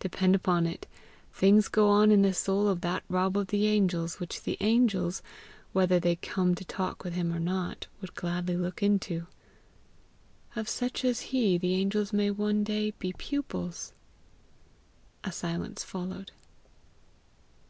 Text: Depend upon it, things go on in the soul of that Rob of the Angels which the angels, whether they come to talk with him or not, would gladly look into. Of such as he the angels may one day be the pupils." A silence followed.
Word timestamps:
Depend 0.00 0.34
upon 0.34 0.66
it, 0.66 0.86
things 1.34 1.68
go 1.68 1.90
on 1.90 2.10
in 2.10 2.22
the 2.22 2.32
soul 2.32 2.66
of 2.66 2.80
that 2.80 3.02
Rob 3.10 3.36
of 3.36 3.48
the 3.48 3.66
Angels 3.66 4.18
which 4.18 4.40
the 4.42 4.56
angels, 4.60 5.20
whether 5.74 6.00
they 6.00 6.16
come 6.16 6.54
to 6.54 6.64
talk 6.64 7.04
with 7.04 7.12
him 7.12 7.30
or 7.30 7.38
not, 7.38 7.86
would 8.00 8.14
gladly 8.14 8.56
look 8.56 8.82
into. 8.82 9.26
Of 10.56 10.66
such 10.66 11.04
as 11.04 11.20
he 11.28 11.58
the 11.58 11.74
angels 11.74 12.10
may 12.10 12.30
one 12.30 12.64
day 12.64 12.92
be 12.92 13.12
the 13.12 13.18
pupils." 13.18 13.92
A 15.24 15.30
silence 15.30 15.84
followed. 15.84 16.32